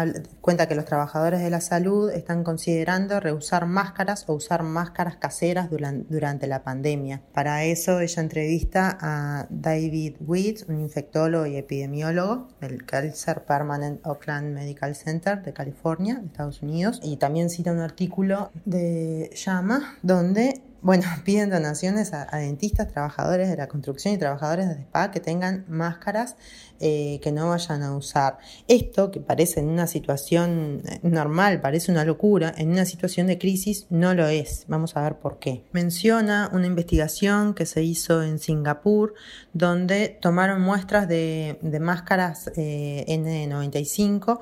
cuenta 0.41 0.67
que 0.67 0.75
los 0.75 0.85
trabajadores 0.85 1.41
de 1.41 1.49
la 1.49 1.61
salud 1.61 2.09
están 2.11 2.43
considerando 2.43 3.19
reusar 3.19 3.65
máscaras 3.65 4.25
o 4.27 4.33
usar 4.33 4.63
máscaras 4.63 5.15
caseras 5.17 5.69
durante, 5.69 6.47
la 6.47 6.63
pandemia. 6.63 7.21
Para 7.33 7.63
eso 7.63 7.99
ella 7.99 8.21
entrevista 8.21 8.97
a 9.01 9.47
David 9.49 10.15
Witt, 10.19 10.69
un 10.69 10.79
infectólogo 10.79 11.45
y 11.45 11.55
epidemiólogo 11.55 12.49
del 12.61 12.85
Kaiser 12.85 13.43
Permanent 13.45 14.05
Oakland 14.05 14.53
Medical 14.53 14.95
Center 14.95 15.41
de 15.41 15.53
California, 15.53 16.21
Estados 16.25 16.61
Unidos, 16.61 16.99
y 17.03 17.17
también 17.17 17.49
cita 17.49 17.71
un 17.71 17.79
artículo 17.79 18.51
de 18.65 19.31
Llama, 19.35 19.97
donde 20.01 20.61
bueno, 20.85 21.03
piden 21.25 21.49
donaciones 21.49 22.13
a, 22.13 22.27
dentistas, 22.37 22.87
trabajadores 22.87 23.49
de 23.49 23.57
la 23.57 23.67
construcción 23.67 24.13
y 24.13 24.17
trabajadores 24.19 24.69
de 24.69 24.75
spa 24.75 25.09
que 25.09 25.19
tengan 25.19 25.65
máscaras 25.67 26.35
eh, 26.79 27.19
que 27.23 27.31
no 27.31 27.49
vayan 27.49 27.81
a 27.81 27.95
usar. 27.95 28.37
Esto, 28.67 29.09
que 29.09 29.19
parece 29.19 29.61
en 29.61 29.69
una 29.69 29.87
situación 29.87 30.83
eh, 30.85 30.99
normal, 31.01 31.59
parece 31.59 31.91
una 31.91 32.05
locura, 32.05 32.53
en 32.55 32.69
una 32.69 32.85
situación 32.85 33.25
de 33.25 33.39
crisis 33.39 33.87
no 33.89 34.13
lo 34.13 34.27
es. 34.27 34.65
Vamos 34.67 34.95
a 34.95 35.01
ver 35.01 35.15
por 35.17 35.39
qué. 35.39 35.63
Menciona 35.71 36.51
una 36.53 36.67
investigación 36.67 37.55
que 37.55 37.65
se 37.65 37.81
hizo 37.81 38.21
en 38.21 38.37
Singapur, 38.37 39.15
donde 39.53 40.19
tomaron 40.21 40.61
muestras 40.61 41.07
de, 41.07 41.57
máscaras 41.81 42.51
eh, 42.57 43.05
N95 43.07 44.39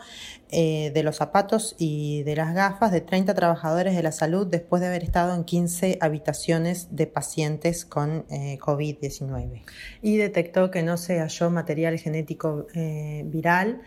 eh, 0.55 0.91
de 0.93 1.01
los 1.01 1.15
zapatos 1.15 1.75
y 1.79 2.21
de 2.23 2.35
las 2.35 2.53
gafas 2.53 2.91
de 2.91 3.01
30 3.01 3.33
trabajadores 3.33 3.95
de 3.95 4.03
la 4.03 4.11
salud 4.11 4.45
después 4.45 4.81
de 4.81 4.87
haber 4.87 5.03
estado 5.03 5.33
en 5.33 5.45
15 5.45 5.97
habitaciones 5.99 6.95
de 6.95 7.07
pacientes 7.07 7.85
con 7.85 8.25
eh, 8.29 8.59
COVID-19. 8.59 9.63
Y 10.03 10.17
detectó 10.17 10.69
que 10.69 10.83
no 10.83 10.97
se 10.97 11.17
halló 11.19 11.49
material 11.49 11.97
genético 11.97 12.67
eh, 12.75 13.23
viral 13.25 13.81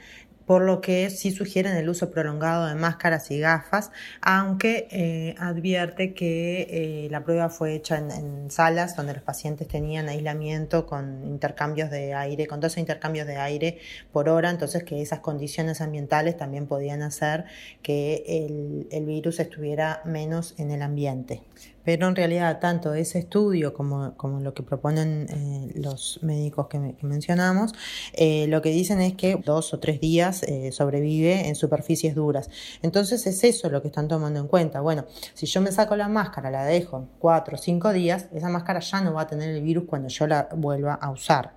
por 0.47 0.62
lo 0.62 0.81
que 0.81 1.11
sí 1.11 1.33
sugieren 1.33 1.76
el 1.76 1.88
uso 1.88 2.11
prolongado 2.11 2.67
de 2.67 2.75
máscaras 2.76 3.31
y 3.31 3.41
gafas, 3.41 3.91
aunque 4.21 4.88
eh, 4.91 5.35
advierte 5.38 6.15
que 6.15 6.67
eh, 6.71 7.09
la 7.11 7.25
prueba 7.25 7.50
fue 7.50 7.75
hecha 7.75 7.99
en, 7.99 8.50
salas 8.50 8.97
donde 8.97 9.15
los 9.15 9.23
pacientes 9.23 9.67
tenían 9.67 10.09
aislamiento 10.09 10.87
con 10.87 11.25
intercambios 11.26 11.91
de 11.91 12.15
aire, 12.15 12.47
con 12.47 12.61
12 12.61 12.81
intercambios 12.81 13.26
de 13.26 13.37
aire 13.37 13.79
por 14.12 14.29
hora, 14.29 14.50
entonces 14.50 14.85
que 14.85 15.03
esas 15.03 15.21
condiciones 15.21 15.81
ambientales 15.81 16.37
también 16.37 16.67
podían 16.67 17.03
hacer 17.03 17.45
que 17.83 18.87
el 18.91 19.05
virus 19.05 19.41
estuviera 19.41 20.00
menos 20.05 20.55
en 20.59 20.71
el 20.71 20.83
ambiente 20.83 21.43
pero 21.87 22.09
en 22.09 22.16
realidad 22.16 22.59
tanto 22.59 22.95
ese 22.95 23.21
estudio 23.21 23.73
como, 23.73 24.16
como 24.16 24.40
lo 24.40 24.52
que 24.55 24.64
proponen 24.64 25.28
eh, 25.31 25.71
los 25.76 26.19
médicos 26.21 26.66
que, 26.66 26.81
mencionamos, 27.02 27.75
eh, 28.12 28.47
lo 28.49 28.61
que 28.61 28.71
dicen 28.71 29.00
es 29.00 29.14
que 29.14 29.37
dos 29.37 29.73
o 29.73 29.78
tres 29.78 30.00
días 30.00 30.43
eh, 30.43 30.73
sobrevive 30.73 31.47
en 31.47 31.55
superficies 31.55 32.16
duras. 32.16 32.50
Entonces 32.83 33.25
es 33.28 33.45
eso 33.45 33.71
lo 33.71 33.83
que 33.83 33.88
están 33.88 34.09
tomando 34.09 34.40
en 34.40 34.49
cuenta. 34.49 34.81
Bueno, 34.81 35.05
si 35.33 35.47
yo 35.47 35.61
me 35.61 35.71
saco 35.71 35.95
la 35.95 36.09
máscara, 36.09 36.50
la 36.50 36.64
dejo 36.64 37.07
cuatro 37.21 37.55
o 37.55 37.59
cinco 37.59 37.93
días, 37.93 38.26
esa 38.33 38.49
máscara 38.49 38.81
ya 38.81 39.00
no 39.00 39.14
va 39.14 39.23
a 39.23 39.26
tener 39.28 39.50
el 39.50 39.62
virus 39.62 39.85
cuando 39.85 40.09
yo 40.09 40.26
la 40.26 40.49
vuelva 40.57 40.95
a 40.95 41.11
usar. 41.11 41.55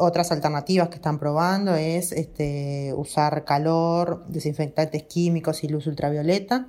otras 0.00 0.32
alternativas 0.32 0.90
que 0.90 0.96
están 0.96 1.18
probando 1.18 1.74
es 1.74 2.12
este, 2.12 2.92
usar 2.94 3.46
calor, 3.46 4.26
desinfectantes 4.28 5.04
químicos 5.04 5.64
y 5.64 5.68
luz 5.68 5.86
ultravioleta. 5.86 6.68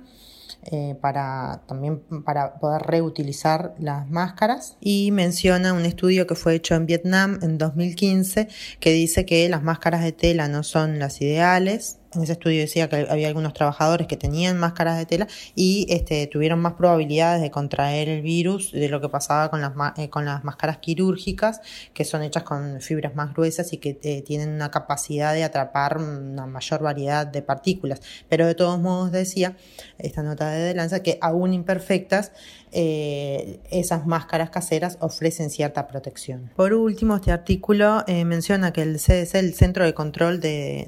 Eh, 0.72 0.96
para 1.00 1.62
también 1.68 2.00
para 2.24 2.58
poder 2.58 2.82
reutilizar 2.82 3.74
las 3.78 4.08
máscaras. 4.08 4.76
Y 4.80 5.12
menciona 5.12 5.72
un 5.72 5.84
estudio 5.84 6.26
que 6.26 6.34
fue 6.34 6.54
hecho 6.54 6.74
en 6.74 6.86
Vietnam 6.86 7.38
en 7.42 7.56
2015 7.56 8.48
que 8.80 8.92
dice 8.92 9.24
que 9.24 9.48
las 9.48 9.62
máscaras 9.62 10.02
de 10.02 10.10
tela 10.10 10.48
no 10.48 10.64
son 10.64 10.98
las 10.98 11.20
ideales 11.20 11.98
en 12.16 12.22
ese 12.22 12.32
estudio 12.32 12.60
decía 12.60 12.88
que 12.88 13.06
había 13.08 13.28
algunos 13.28 13.52
trabajadores 13.52 14.06
que 14.06 14.16
tenían 14.16 14.58
máscaras 14.58 14.98
de 14.98 15.06
tela 15.06 15.26
y 15.54 15.86
este, 15.90 16.26
tuvieron 16.26 16.60
más 16.60 16.74
probabilidades 16.74 17.42
de 17.42 17.50
contraer 17.50 18.08
el 18.08 18.22
virus 18.22 18.72
de 18.72 18.88
lo 18.88 19.00
que 19.00 19.08
pasaba 19.08 19.50
con 19.50 19.60
las, 19.60 19.72
eh, 19.96 20.10
máscaras 20.42 20.78
quirúrgicas, 20.78 21.60
que 21.94 22.04
son 22.04 22.22
hechas 22.22 22.42
con 22.42 22.80
fibras 22.80 23.14
más 23.14 23.32
gruesas 23.34 23.72
y 23.72 23.78
que 23.78 23.98
eh, 24.02 24.22
tienen 24.22 24.50
una 24.50 24.70
capacidad 24.70 25.34
de 25.34 25.44
atrapar 25.44 25.98
una 25.98 26.46
mayor 26.46 26.82
variedad 26.82 27.26
de 27.26 27.42
partículas. 27.42 28.00
Pero 28.28 28.46
de 28.46 28.54
todos 28.54 28.80
modos 28.80 29.12
decía 29.12 29.56
esta 29.98 30.22
nota 30.22 30.50
de 30.50 30.74
Lanza 30.74 31.02
que 31.02 31.18
aún 31.20 31.54
imperfectas, 31.54 32.32
eh, 32.72 33.60
esas 33.70 34.06
máscaras 34.06 34.50
caseras 34.50 34.98
ofrecen 35.00 35.50
cierta 35.50 35.86
protección. 35.86 36.50
Por 36.56 36.72
último, 36.72 37.16
este 37.16 37.32
artículo 37.32 38.04
menciona 38.06 38.72
que 38.72 38.82
el 38.82 38.98
CDC, 38.98 39.34
el 39.36 39.54
Centro 39.54 39.84
de 39.84 39.94
Control 39.94 40.40
de, 40.40 40.86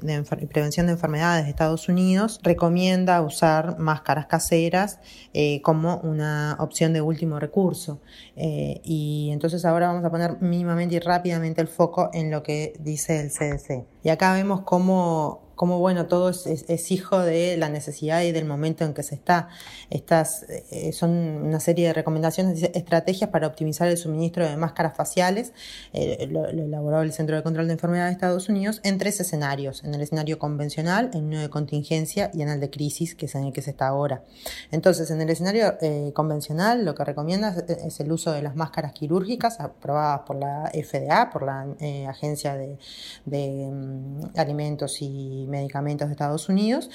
Prevención 0.49 0.87
de 0.87 0.93
Enfermedades, 0.93 1.45
de 1.45 1.49
Estados 1.49 1.89
Unidos 1.89 2.39
recomienda 2.43 3.21
usar 3.21 3.77
máscaras 3.79 4.25
caseras 4.25 4.99
eh, 5.33 5.61
como 5.61 5.97
una 5.97 6.57
opción 6.59 6.93
de 6.93 7.01
último 7.01 7.39
recurso. 7.39 8.01
Eh, 8.35 8.81
y 8.83 9.29
entonces 9.31 9.65
ahora 9.65 9.87
vamos 9.87 10.05
a 10.05 10.11
poner 10.11 10.41
mínimamente 10.41 10.95
y 10.95 10.99
rápidamente 10.99 11.61
el 11.61 11.67
foco 11.67 12.09
en 12.13 12.31
lo 12.31 12.43
que 12.43 12.73
dice 12.79 13.19
el 13.19 13.29
CDC. 13.31 13.85
Y 14.03 14.09
acá 14.09 14.33
vemos 14.33 14.61
cómo 14.61 15.48
como 15.59 15.77
bueno, 15.77 16.05
todo 16.05 16.29
es, 16.29 16.91
hijo 16.91 17.19
de 17.19 17.57
la 17.57 17.67
necesidad 17.67 18.21
y 18.21 18.31
del 18.31 18.45
momento 18.45 18.85
en 18.85 18.93
que 18.93 19.03
se 19.03 19.13
está. 19.13 19.49
Estas 19.89 20.43
eh, 20.43 20.93
son 20.93 21.09
una 21.09 21.59
serie 21.59 21.87
de 21.87 21.91
recomendaciones, 21.91 22.63
estrategias 22.63 23.29
para 23.29 23.47
optimizar 23.47 23.89
el 23.89 23.97
suministro 23.97 24.47
de 24.47 24.55
máscaras 24.55 24.95
faciales, 24.95 25.51
eh, 25.91 26.29
lo, 26.31 26.47
elaboró 26.47 27.01
el 27.01 27.11
Centro 27.11 27.35
de 27.35 27.43
Control 27.43 27.67
de 27.67 27.73
Enfermedades 27.73 28.11
de 28.11 28.13
Estados 28.13 28.47
Unidos, 28.47 28.79
en 28.85 28.99
tres 28.99 29.19
escenarios, 29.19 29.83
en 29.83 29.93
el 29.93 29.99
escenario 29.99 30.39
convencional, 30.39 31.11
en 31.13 31.25
uno 31.25 31.41
de 31.41 31.49
contingencia 31.49 32.31
y 32.33 32.41
en 32.41 32.47
el 32.47 32.61
de 32.61 32.69
crisis, 32.69 33.13
que 33.13 33.25
es 33.25 33.35
en 33.35 33.43
el 33.43 33.51
que 33.51 33.61
se 33.61 33.71
está 33.71 33.89
ahora. 33.89 34.23
Entonces, 34.71 35.11
en 35.11 35.19
el 35.19 35.29
escenario 35.29 35.75
eh, 35.81 36.13
convencional, 36.15 36.85
lo 36.85 36.95
que 36.95 37.03
recomienda 37.03 37.53
es, 37.67 37.99
el 37.99 38.13
uso 38.13 38.31
de 38.31 38.41
las 38.41 38.55
máscaras 38.55 38.93
quirúrgicas 38.93 39.59
aprobadas 39.59 40.21
por 40.21 40.37
la 40.37 40.71
FDA, 40.73 41.29
por 41.29 41.43
la 41.43 41.67
Agencia 42.07 42.55
de, 42.55 42.77
de 43.25 43.69
mm, 43.69 44.37
Alimentos 44.37 45.01
y 45.01 45.48
medicamentos 45.49 46.07
de 46.07 46.13
Estados 46.13 46.49
Unidos 46.49 46.89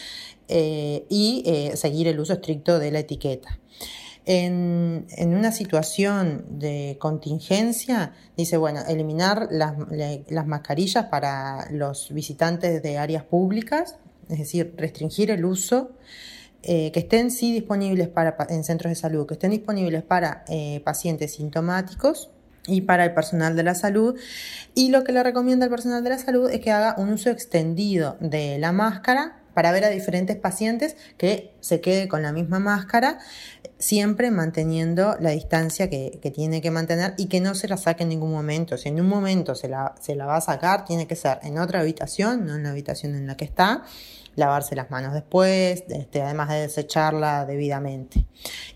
eh, 0.48 1.04
y 1.08 1.42
eh, 1.46 1.76
seguir 1.76 2.08
el 2.08 2.18
uso 2.20 2.34
estricto 2.34 2.78
de 2.78 2.90
la 2.90 3.00
etiqueta. 3.00 3.58
En, 4.26 5.06
una 5.18 5.52
situación 5.52 6.46
de 6.58 6.96
contingencia, 6.98 8.14
dice, 8.36 8.56
bueno, 8.56 8.80
eliminar 8.88 9.48
las, 9.50 9.76
mascarillas 10.46 11.06
para 11.06 11.70
los 11.70 12.12
visitantes 12.12 12.82
de 12.82 12.96
áreas 12.96 13.24
públicas, 13.24 13.96
es 14.30 14.38
decir, 14.38 14.74
restringir 14.78 15.30
el 15.30 15.44
uso, 15.44 15.90
eh, 16.62 16.90
que 16.92 17.00
estén 17.00 17.30
sí 17.30 17.52
disponibles 17.52 18.08
para, 18.08 18.34
en 18.48 18.64
centros 18.64 18.90
de 18.90 18.94
salud, 18.94 19.26
que 19.26 19.34
estén 19.34 19.50
disponibles 19.50 20.02
para 20.02 20.46
pacientes 20.84 21.34
sintomáticos 21.34 22.30
y 22.66 22.82
para 22.82 23.04
el 23.04 23.14
personal 23.14 23.56
de 23.56 23.62
la 23.62 23.74
salud. 23.74 24.18
Y 24.74 24.90
lo 24.90 25.04
que 25.04 25.12
le 25.12 25.22
recomienda 25.22 25.66
el 25.66 25.70
personal 25.70 26.02
de 26.02 26.10
la 26.10 26.18
salud 26.18 26.50
es 26.50 26.60
que 26.60 26.70
haga 26.70 26.94
un 26.98 27.12
uso 27.12 27.30
extendido 27.30 28.16
de 28.20 28.58
la 28.58 28.72
máscara 28.72 29.40
para 29.54 29.70
ver 29.70 29.84
a 29.84 29.90
diferentes 29.90 30.36
pacientes 30.36 30.96
que 31.16 31.54
se 31.60 31.80
quede 31.80 32.08
con 32.08 32.22
la 32.22 32.32
misma 32.32 32.58
máscara, 32.58 33.20
siempre 33.78 34.30
manteniendo 34.30 35.16
la 35.20 35.30
distancia 35.30 35.88
que, 35.88 36.18
tiene 36.34 36.60
que 36.60 36.70
mantener 36.70 37.14
y 37.16 37.26
que 37.26 37.40
no 37.40 37.54
se 37.54 37.68
la 37.68 37.76
saque 37.76 38.02
en 38.02 38.08
ningún 38.08 38.32
momento. 38.32 38.76
Si 38.76 38.88
en 38.88 39.00
un 39.00 39.08
momento 39.08 39.54
se 39.54 39.68
la, 39.68 39.94
se 40.00 40.16
la 40.16 40.26
va 40.26 40.36
a 40.36 40.40
sacar, 40.40 40.84
tiene 40.84 41.06
que 41.06 41.14
ser 41.14 41.38
en 41.42 41.58
otra 41.58 41.80
habitación, 41.80 42.46
no 42.46 42.56
en 42.56 42.64
la 42.64 42.70
habitación 42.70 43.14
en 43.14 43.26
la 43.26 43.36
que 43.36 43.44
está 43.44 43.84
lavarse 44.36 44.74
las 44.74 44.90
manos 44.90 45.14
después, 45.14 45.84
este, 45.88 46.22
además 46.22 46.48
de 46.48 46.62
desecharla 46.62 47.46
debidamente. 47.46 48.26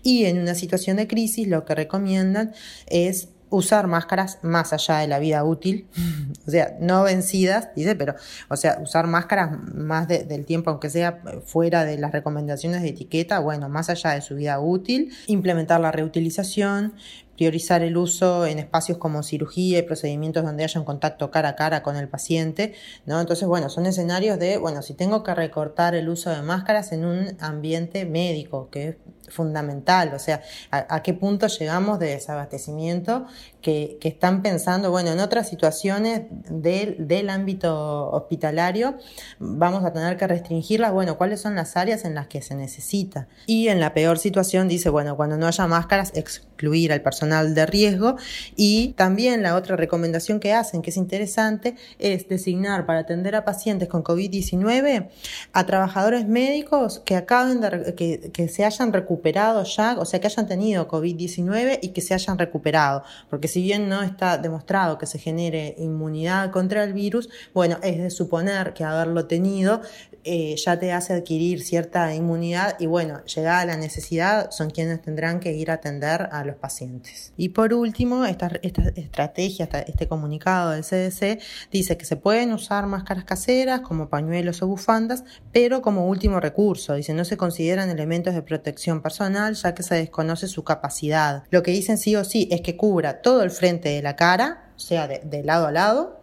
Y 0.03 0.23
en 0.25 0.39
una 0.39 0.55
situación 0.55 0.95
de 0.97 1.07
crisis 1.07 1.47
lo 1.49 1.65
que 1.65 1.75
recomiendan 1.75 2.53
es 2.87 3.29
usar 3.49 3.87
máscaras 3.87 4.39
más 4.41 4.73
allá 4.73 4.99
de 4.99 5.07
la 5.07 5.19
vida 5.19 5.43
útil, 5.43 5.87
o 6.47 6.51
sea, 6.51 6.77
no 6.79 7.03
vencidas, 7.03 7.69
dice, 7.75 7.95
pero, 7.95 8.15
o 8.49 8.55
sea, 8.55 8.79
usar 8.81 9.07
máscaras 9.07 9.57
más 9.73 10.07
del 10.07 10.45
tiempo, 10.45 10.69
aunque 10.69 10.89
sea 10.89 11.21
fuera 11.45 11.85
de 11.85 11.97
las 11.97 12.11
recomendaciones 12.11 12.81
de 12.81 12.89
etiqueta, 12.89 13.39
bueno, 13.39 13.69
más 13.69 13.89
allá 13.89 14.11
de 14.11 14.21
su 14.21 14.35
vida 14.35 14.59
útil, 14.59 15.11
implementar 15.27 15.79
la 15.79 15.91
reutilización, 15.91 16.93
priorizar 17.39 17.83
el 17.83 17.95
uso 17.95 18.45
en 18.45 18.59
espacios 18.59 18.97
como 18.97 19.23
cirugía 19.23 19.79
y 19.79 19.83
procedimientos 19.83 20.43
donde 20.43 20.65
haya 20.65 20.77
un 20.77 20.85
contacto 20.85 21.31
cara 21.31 21.47
a 21.47 21.55
cara 21.55 21.83
con 21.83 21.95
el 21.95 22.09
paciente, 22.09 22.73
¿no? 23.05 23.17
Entonces, 23.21 23.47
bueno, 23.47 23.69
son 23.69 23.85
escenarios 23.85 24.37
de, 24.39 24.57
bueno, 24.57 24.81
si 24.81 24.93
tengo 24.93 25.23
que 25.23 25.33
recortar 25.33 25.95
el 25.95 26.09
uso 26.09 26.31
de 26.31 26.41
máscaras 26.41 26.91
en 26.91 27.05
un 27.05 27.37
ambiente 27.39 28.03
médico, 28.05 28.67
que 28.69 28.89
es 28.89 28.95
fundamental, 29.29 30.13
o 30.13 30.19
sea, 30.19 30.41
a, 30.69 31.01
qué 31.01 31.13
punto 31.13 31.47
llegamos 31.47 31.97
de 31.99 32.07
desabastecimiento 32.07 33.25
que, 33.61 33.97
están 34.01 34.41
pensando, 34.41 34.89
bueno, 34.89 35.11
en 35.11 35.19
otras 35.19 35.47
situaciones 35.49 36.23
del, 36.49 37.07
del 37.07 37.29
ámbito 37.29 38.09
hospitalario 38.09 38.97
vamos 39.37 39.85
a 39.85 39.93
tener 39.93 40.17
que 40.17 40.25
restringirlas, 40.25 40.91
bueno, 40.91 41.17
cuáles 41.17 41.41
son 41.41 41.55
las 41.55 41.77
áreas 41.77 42.05
en 42.05 42.15
las 42.15 42.27
que 42.27 42.41
se 42.41 42.55
necesita. 42.55 43.27
Y 43.45 43.67
en 43.67 43.79
la 43.79 43.93
peor 43.93 44.17
situación 44.17 44.67
dice, 44.67 44.89
bueno, 44.89 45.15
cuando 45.15 45.37
no 45.37 45.47
haya 45.47 45.67
máscaras, 45.67 46.11
excluir 46.15 46.91
al 46.91 47.01
personal 47.01 47.53
de 47.53 47.65
riesgo 47.65 48.15
y 48.55 48.93
también 48.93 49.43
la 49.43 49.55
otra 49.55 49.75
recomendación 49.75 50.39
que 50.39 50.53
hacen, 50.53 50.81
que 50.81 50.89
es 50.89 50.97
interesante, 50.97 51.75
es 51.99 52.27
designar 52.27 52.85
para 52.85 52.99
atender 52.99 53.35
a 53.35 53.45
pacientes 53.45 53.87
con 53.87 54.03
COVID-19 54.03 55.09
a 55.53 55.65
trabajadores 55.65 56.27
médicos 56.27 56.99
que 57.05 57.15
acaben 57.15 57.61
de, 57.61 57.93
que, 57.95 58.31
que 58.31 58.47
se 58.47 58.65
hayan 58.65 58.91
recuperado 58.93 59.09
recuperado 59.09 59.63
ya, 59.63 59.97
o 59.99 60.05
sea, 60.05 60.19
que 60.19 60.27
hayan 60.27 60.47
tenido 60.47 60.87
COVID-19 60.87 61.79
y 61.81 61.89
que 61.89 62.01
se 62.01 62.13
hayan 62.13 62.37
recuperado, 62.37 63.03
porque 63.29 63.47
si 63.49 63.61
bien 63.61 63.89
no 63.89 64.01
está 64.01 64.37
demostrado 64.37 64.97
que 64.97 65.05
se 65.05 65.19
genere 65.19 65.75
inmunidad 65.77 66.51
contra 66.51 66.83
el 66.83 66.93
virus, 66.93 67.29
bueno, 67.53 67.77
es 67.83 67.97
de 67.97 68.09
suponer 68.09 68.73
que 68.73 68.85
haberlo 68.85 69.25
tenido 69.25 69.81
eh, 70.25 70.55
ya 70.57 70.77
te 70.77 70.91
hace 70.91 71.13
adquirir 71.13 71.63
cierta 71.63 72.13
inmunidad 72.13 72.75
y 72.79 72.87
bueno, 72.87 73.23
llegada 73.23 73.65
la 73.65 73.77
necesidad 73.77 74.51
son 74.51 74.69
quienes 74.69 75.01
tendrán 75.01 75.39
que 75.39 75.53
ir 75.53 75.71
a 75.71 75.75
atender 75.75 76.29
a 76.31 76.43
los 76.43 76.55
pacientes. 76.57 77.31
Y 77.37 77.49
por 77.49 77.73
último, 77.73 78.25
esta, 78.25 78.51
esta 78.61 78.83
estrategia, 78.95 79.69
este 79.87 80.07
comunicado 80.07 80.71
del 80.71 80.83
CDC 80.83 81.41
dice 81.71 81.97
que 81.97 82.05
se 82.05 82.17
pueden 82.17 82.51
usar 82.51 82.85
máscaras 82.85 83.23
caseras 83.23 83.79
como 83.81 84.09
pañuelos 84.09 84.61
o 84.61 84.67
bufandas, 84.67 85.23
pero 85.53 85.81
como 85.81 86.07
último 86.07 86.39
recurso, 86.39 86.95
dice, 86.95 87.13
no 87.13 87.23
se 87.23 87.37
consideran 87.37 87.89
elementos 87.89 88.33
de 88.33 88.41
protección 88.41 89.01
personal 89.01 89.55
ya 89.55 89.73
que 89.73 89.83
se 89.83 89.95
desconoce 89.95 90.47
su 90.47 90.63
capacidad. 90.63 91.43
Lo 91.49 91.63
que 91.63 91.71
dicen 91.71 91.97
sí 91.97 92.15
o 92.17 92.25
sí 92.25 92.49
es 92.51 92.61
que 92.61 92.75
cubra 92.75 93.21
todo 93.21 93.38
el 93.43 93.51
frente 93.51 93.89
de 93.89 94.01
la 94.01 94.15
cara, 94.15 94.71
o 94.75 94.79
sea, 94.79 95.07
de 95.07 95.43
lado 95.43 95.67
a 95.67 95.71
lado, 95.71 96.19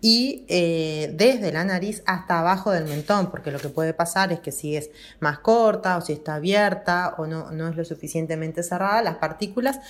y 0.00 0.44
eh, 0.48 1.12
desde 1.14 1.52
la 1.52 1.64
nariz 1.64 2.02
hasta 2.06 2.40
abajo 2.40 2.70
del 2.70 2.84
mentón, 2.84 3.30
porque 3.30 3.50
lo 3.50 3.58
que 3.58 3.68
puede 3.68 3.94
pasar 3.94 4.32
es 4.32 4.40
que 4.40 4.52
si 4.52 4.76
es 4.76 4.90
más 5.20 5.38
corta 5.38 5.96
o 5.96 6.00
si 6.00 6.12
está 6.12 6.34
abierta 6.34 7.14
o 7.18 7.26
no, 7.26 7.50
no 7.50 7.68
es 7.68 7.76
lo 7.76 7.84
suficientemente 7.84 8.62
cerrada, 8.62 9.02
las 9.02 9.16
partículas 9.16 9.80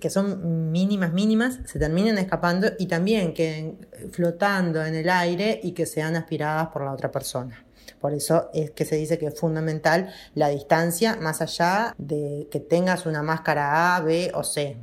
que 0.00 0.10
son 0.10 0.70
mínimas, 0.72 1.12
mínimas, 1.12 1.58
se 1.66 1.78
terminen 1.78 2.18
escapando 2.18 2.68
y 2.78 2.86
también 2.86 3.34
queden 3.34 3.86
flotando 4.12 4.84
en 4.84 4.94
el 4.94 5.10
aire 5.10 5.60
y 5.62 5.72
que 5.72 5.86
sean 5.86 6.16
aspiradas 6.16 6.68
por 6.68 6.84
la 6.84 6.92
otra 6.92 7.10
persona. 7.10 7.64
Por 8.00 8.14
eso 8.14 8.48
es 8.54 8.70
que 8.70 8.86
se 8.86 8.96
dice 8.96 9.18
que 9.18 9.26
es 9.26 9.38
fundamental 9.38 10.10
la 10.34 10.48
distancia 10.48 11.16
más 11.16 11.42
allá 11.42 11.94
de 11.98 12.48
que 12.50 12.60
tengas 12.60 13.04
una 13.04 13.22
máscara 13.22 13.96
A, 13.96 14.00
B 14.00 14.30
o 14.32 14.42
C. 14.42 14.78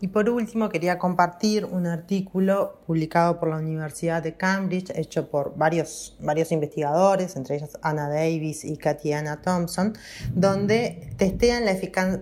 Y 0.00 0.08
por 0.08 0.28
último, 0.30 0.68
quería 0.68 0.98
compartir 0.98 1.64
un 1.64 1.86
artículo 1.86 2.80
publicado 2.86 3.38
por 3.38 3.48
la 3.48 3.56
Universidad 3.56 4.22
de 4.22 4.36
Cambridge, 4.36 4.90
hecho 4.94 5.28
por 5.28 5.56
varios, 5.56 6.16
varios 6.20 6.52
investigadores, 6.52 7.36
entre 7.36 7.56
ellos 7.56 7.78
Anna 7.82 8.08
Davis 8.08 8.64
y 8.64 8.76
Katiana 8.76 9.42
Thompson, 9.42 9.94
donde 10.34 11.12
testean 11.16 11.64
la, 11.64 11.72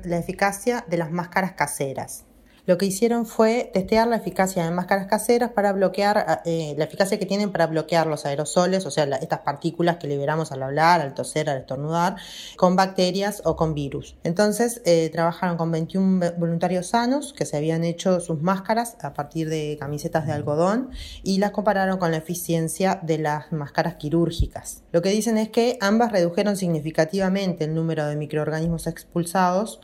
la 0.05 0.19
eficacia 0.19 0.85
de 0.89 0.97
las 0.97 1.11
máscaras 1.11 1.53
caseras. 1.53 2.26
Lo 2.67 2.79
que 2.79 2.87
hicieron 2.87 3.27
fue 3.27 3.71
testear 3.73 4.09
la 4.09 4.17
eficacia 4.17 4.65
de 4.65 4.73
máscaras 4.73 5.07
caseras 5.07 5.53
para 5.53 5.73
bloquear, 5.73 6.43
eh, 6.45 6.75
la 6.77 6.85
eficacia 6.85 7.17
que 7.17 7.25
tienen 7.25 7.53
para 7.53 7.69
bloquear 7.69 8.09
los 8.09 8.27
aerosoles, 8.27 8.85
o 8.87 8.91
sea, 8.91 9.05
estas 9.05 9.41
partículas 9.41 9.99
que 9.99 10.09
liberamos 10.09 10.51
al 10.51 10.65
hablar, 10.65 11.01
al 11.01 11.15
toser, 11.15 11.49
al 11.49 11.59
estornudar, 11.59 12.17
con 12.57 12.75
bacterias 12.75 13.41
o 13.45 13.55
con 13.55 13.73
virus. 13.73 14.17
Entonces, 14.25 14.83
eh, 14.85 15.11
trabajaron 15.13 15.57
con 15.57 15.71
21 15.71 16.33
voluntarios 16.39 16.89
sanos 16.89 17.33
que 17.33 17.47
se 17.47 17.57
habían 17.57 17.85
hecho 17.85 18.19
sus 18.19 18.43
máscaras 18.43 18.97
a 19.01 19.15
partir 19.15 19.49
de 19.49 19.77
camisetas 19.79 20.27
de 20.27 20.33
algodón 20.33 20.91
y 21.23 21.39
las 21.39 21.53
compararon 21.53 21.99
con 21.99 22.11
la 22.11 22.17
eficiencia 22.17 22.99
de 23.01 23.19
las 23.19 23.53
máscaras 23.53 23.95
quirúrgicas. 23.95 24.83
Lo 24.91 25.03
que 25.03 25.11
dicen 25.11 25.39
es 25.39 25.51
que 25.51 25.79
ambas 25.81 26.11
redujeron 26.11 26.57
significativamente 26.57 27.65
el 27.65 27.75
número 27.77 28.07
de 28.07 28.17
microorganismos 28.17 28.89
expulsados 28.89 29.81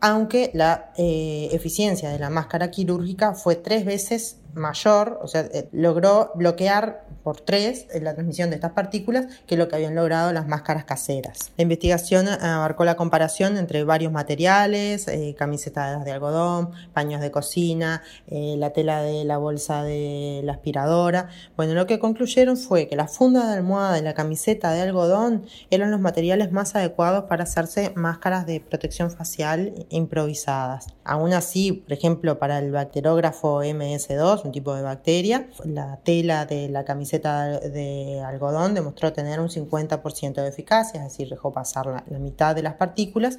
aunque 0.00 0.50
la 0.54 0.92
eh, 0.96 1.48
eficiencia 1.52 2.10
de 2.10 2.18
la 2.18 2.30
máscara 2.30 2.70
quirúrgica 2.70 3.34
fue 3.34 3.56
tres 3.56 3.84
veces 3.84 4.36
mayor, 4.54 5.18
o 5.22 5.28
sea, 5.28 5.42
eh, 5.42 5.68
logró 5.72 6.32
bloquear 6.34 7.06
por 7.22 7.40
tres 7.40 7.86
la 8.00 8.14
transmisión 8.14 8.50
de 8.50 8.56
estas 8.56 8.72
partículas 8.72 9.26
que 9.46 9.56
lo 9.56 9.68
que 9.68 9.76
habían 9.76 9.94
logrado 9.94 10.32
las 10.32 10.48
máscaras 10.48 10.84
caseras. 10.84 11.52
La 11.56 11.62
investigación 11.62 12.28
abarcó 12.28 12.84
la 12.84 12.96
comparación 12.96 13.58
entre 13.58 13.84
varios 13.84 14.12
materiales, 14.12 15.08
eh, 15.08 15.34
camisetas 15.38 16.04
de 16.04 16.12
algodón, 16.12 16.70
paños 16.92 17.20
de 17.20 17.30
cocina, 17.30 18.02
eh, 18.28 18.54
la 18.58 18.70
tela 18.70 19.02
de 19.02 19.24
la 19.24 19.36
bolsa 19.36 19.82
de 19.82 20.40
la 20.44 20.52
aspiradora. 20.52 21.28
Bueno, 21.56 21.74
lo 21.74 21.86
que 21.86 21.98
concluyeron 21.98 22.56
fue 22.56 22.88
que 22.88 22.96
la 22.96 23.08
funda 23.08 23.46
de 23.46 23.58
almohada 23.58 23.98
y 23.98 24.02
la 24.02 24.14
camiseta 24.14 24.72
de 24.72 24.82
algodón 24.82 25.44
eran 25.70 25.90
los 25.90 26.00
materiales 26.00 26.52
más 26.52 26.74
adecuados 26.74 27.24
para 27.24 27.44
hacerse 27.44 27.92
máscaras 27.94 28.46
de 28.46 28.60
protección 28.60 29.10
facial 29.10 29.86
improvisadas. 29.90 30.86
Aún 31.08 31.32
así, 31.32 31.72
por 31.72 31.94
ejemplo, 31.94 32.38
para 32.38 32.58
el 32.58 32.70
bacterógrafo 32.70 33.62
MS2, 33.62 34.44
un 34.44 34.52
tipo 34.52 34.74
de 34.74 34.82
bacteria, 34.82 35.48
la 35.64 35.96
tela 36.04 36.44
de 36.44 36.68
la 36.68 36.84
camiseta 36.84 37.60
de 37.60 38.20
algodón 38.20 38.74
demostró 38.74 39.10
tener 39.14 39.40
un 39.40 39.48
50% 39.48 40.34
de 40.34 40.48
eficacia, 40.48 41.00
es 41.00 41.12
decir, 41.12 41.30
dejó 41.30 41.50
pasar 41.50 41.86
la, 41.86 42.18
mitad 42.18 42.54
de 42.54 42.62
las 42.62 42.74
partículas 42.74 43.38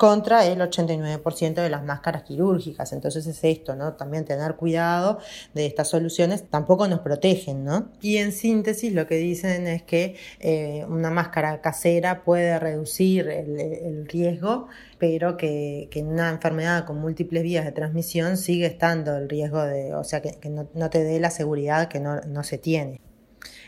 contra 0.00 0.46
el 0.46 0.60
89% 0.60 1.56
de 1.56 1.68
las 1.68 1.84
máscaras 1.84 2.22
quirúrgicas. 2.22 2.94
Entonces 2.94 3.26
es 3.26 3.44
esto, 3.44 3.76
¿no? 3.76 3.92
También 3.96 4.24
tener 4.24 4.54
cuidado 4.56 5.18
de 5.52 5.66
estas 5.66 5.88
soluciones 5.88 6.48
tampoco 6.48 6.88
nos 6.88 7.00
protegen, 7.00 7.64
¿no? 7.64 7.90
Y 8.00 8.16
en 8.16 8.32
síntesis 8.32 8.94
lo 8.94 9.06
que 9.06 9.16
dicen 9.16 9.66
es 9.66 9.82
que 9.82 10.16
eh, 10.38 10.86
una 10.88 11.10
máscara 11.10 11.60
casera 11.60 12.24
puede 12.24 12.58
reducir 12.58 13.28
el, 13.28 14.08
riesgo, 14.08 14.68
pero 14.96 15.36
que, 15.36 15.90
en 15.92 16.06
una 16.06 16.30
enfermedad 16.30 16.86
con 16.86 16.98
múltiples 16.98 17.42
vías 17.42 17.66
de 17.66 17.72
transmisión 17.72 18.38
sigue 18.38 18.64
estando 18.64 19.18
el 19.18 19.28
riesgo 19.28 19.62
de, 19.62 19.94
o 19.94 20.02
sea, 20.02 20.22
que, 20.22 20.48
no, 20.48 20.66
no, 20.72 20.88
te 20.88 21.04
dé 21.04 21.20
la 21.20 21.30
seguridad 21.30 21.88
que 21.88 22.00
no 22.00 22.42
se 22.42 22.56
tiene. 22.56 23.02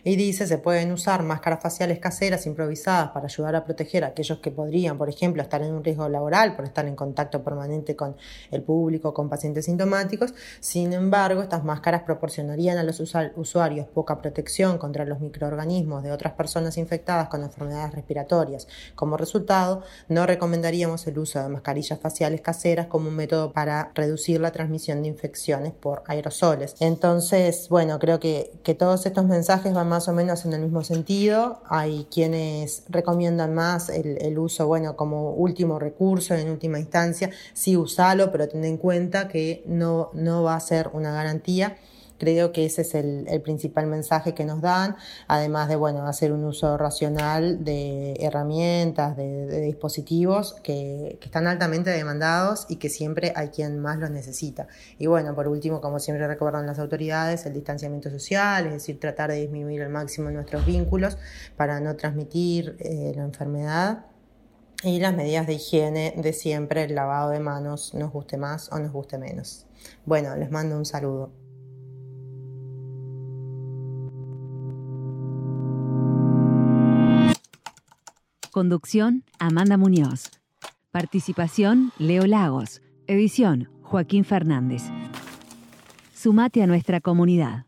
Y 0.05 0.17
dice, 0.17 0.49
se 0.49 0.59
pueden 0.59 0.91
usar 0.91 1.23
máscaras 1.23 1.63
faciales 1.63 2.01
caseras 2.01 2.47
improvisadas 2.47 3.11
para 3.11 3.27
ayudar 3.27 3.55
a 3.55 3.65
proteger 3.65 4.03
a 4.03 4.09
aquellos 4.09 4.39
que 4.41 4.51
podrían, 4.51 4.99
por 4.99 5.09
ejemplo, 5.09 5.43
estar 5.43 5.63
en 5.63 5.73
un 5.73 5.85
riesgo 5.85 6.09
laboral 6.09 6.57
por 6.57 6.65
estar 6.65 6.87
en 6.87 6.97
contacto 6.97 7.45
permanente 7.45 7.95
con 7.95 8.17
el 8.51 8.63
público, 8.63 9.15
con 9.15 9.29
pacientes 9.29 9.67
sintomáticos. 9.67 10.35
Sin 10.59 10.93
embargo, 10.93 11.41
estas 11.41 11.63
máscaras 11.63 12.03
proporcionarían 12.03 12.79
a 12.79 12.83
los 12.83 12.99
usuarios 13.01 13.87
poca 13.87 14.21
protección 14.21 14.77
contra 14.79 15.05
los 15.05 15.21
microorganismos 15.21 16.03
de 16.03 16.11
otras 16.11 16.33
personas 16.33 16.79
infectadas 16.79 17.29
con 17.29 17.45
enfermedades 17.45 17.95
respiratorias. 17.95 18.67
Como 18.97 19.17
resultado, 19.17 19.83
no 20.09 20.27
recomendaríamos 20.27 21.07
el 21.07 21.19
uso 21.19 21.41
de 21.41 21.49
mascarillas 21.49 22.01
faciales 22.01 22.41
caseras 22.41 22.89
como 22.89 23.09
un 23.09 23.15
método 23.15 23.53
para 23.53 23.93
reducir 23.95 24.41
la 24.41 24.51
transmisión 24.51 25.03
de 25.03 25.09
infecciones 25.09 25.73
por 25.73 26.03
aerosoles. 26.07 26.75
Entonces, 26.81 27.69
bueno, 27.69 28.01
creo 28.01 28.19
que, 28.19 28.51
que 28.65 28.75
todos 28.75 29.07
estos 29.07 29.27
mensajes 29.27 29.73
van 29.73 29.92
más 29.93 30.09
o 30.09 30.15
menos 30.15 30.47
en 30.47 30.55
el 30.55 30.63
mismo 30.63 30.83
sentido. 30.83 31.61
Hay 31.69 32.07
quienes 32.11 32.85
recomiendan 32.89 33.53
más 33.53 33.91
el, 33.91 34.39
uso, 34.39 34.67
bueno, 34.67 34.97
como 34.97 35.33
último 35.33 35.79
recurso, 35.79 36.35
en 36.35 36.49
última 36.49 36.79
instancia, 36.79 37.29
sí 37.53 37.77
usalo, 37.77 38.33
pero 38.33 38.49
ten 38.49 38.65
en 38.65 38.79
cuenta 38.79 39.29
que 39.29 39.63
no, 39.67 40.09
no 40.15 40.43
va 40.43 40.55
a 40.57 40.61
ser 40.61 40.89
una 40.95 41.13
garantía 41.13 41.77
Creo 42.23 42.53
que 42.53 42.65
ese 42.65 42.83
es 42.83 42.95
el, 42.95 43.27
principal 43.43 43.89
mensaje 43.89 44.33
que 44.33 44.45
nos 44.45 44.61
dan, 44.61 44.95
además 45.27 45.69
de 45.69 45.75
bueno, 45.75 46.07
hacer 46.07 46.33
un 46.33 46.45
uso 46.45 46.79
racional 46.79 47.65
de 47.65 48.15
herramientas, 48.21 49.17
de, 49.17 49.61
dispositivos 49.63 50.55
que, 50.63 51.19
están 51.21 51.49
altamente 51.49 51.91
demandados 51.91 52.67
y 52.69 52.77
que 52.77 52.91
siempre 52.91 53.33
hay 53.35 53.49
quien 53.49 53.81
más 53.81 53.99
los 53.99 54.11
necesita. 54.11 54.69
Y 55.01 55.09
bueno, 55.09 55.35
por 55.35 55.49
último, 55.49 55.81
como 55.81 55.99
siempre 55.99 56.29
recuerdan 56.29 56.65
las 56.65 56.79
autoridades, 56.79 57.45
el 57.45 57.55
distanciamiento 57.55 58.09
social, 58.09 58.67
es 58.69 58.73
decir, 58.75 59.01
tratar 59.01 59.33
de 59.33 59.41
disminuir 59.41 59.83
al 59.83 59.91
máximo 59.91 60.31
nuestros 60.31 60.65
vínculos 60.65 61.19
para 61.57 61.81
no 61.81 61.97
transmitir 61.97 62.77
eh, 62.79 63.15
la 63.17 63.25
enfermedad 63.25 64.07
y 64.85 65.01
las 65.01 65.17
medidas 65.17 65.49
de 65.49 65.55
higiene 65.55 66.15
de 66.17 66.33
siempre, 66.33 66.85
el 66.85 66.95
lavado 66.95 67.31
de 67.31 67.41
manos, 67.41 67.95
nos 67.95 68.13
guste 68.13 68.37
más 68.37 68.71
o 68.71 68.79
nos 68.79 68.93
guste 68.93 69.19
menos. 69.19 69.67
Bueno, 70.07 70.37
les 70.37 70.53
mando 70.53 70.77
un 70.77 70.87
saludo. 70.87 71.42
Conducción, 78.53 79.25
Amanda 79.39 79.79
Muñoz. 79.79 80.31
Participación, 80.91 81.91
Leo 81.97 82.27
Lagos. 82.27 82.83
Edición, 83.07 83.71
Joaquín 83.81 84.27
Fernández. 84.27 84.83
Sumate 86.13 86.63
a 86.63 86.67
nuestra 86.67 87.01
comunidad. 87.01 87.65